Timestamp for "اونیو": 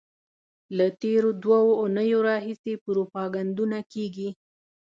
1.81-2.19